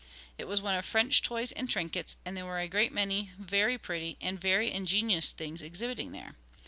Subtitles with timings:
[0.35, 3.77] It was one of French toys and trinkets, and there were a great many very
[3.77, 6.35] pretty and very ingenious things exhibiting there.